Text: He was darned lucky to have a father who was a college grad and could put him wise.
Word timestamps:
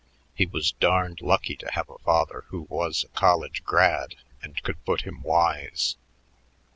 He 0.33 0.47
was 0.47 0.71
darned 0.71 1.21
lucky 1.21 1.55
to 1.57 1.71
have 1.73 1.87
a 1.87 1.99
father 1.99 2.45
who 2.47 2.61
was 2.63 3.03
a 3.03 3.09
college 3.15 3.63
grad 3.63 4.15
and 4.41 4.59
could 4.63 4.83
put 4.83 5.01
him 5.01 5.21
wise. 5.21 5.95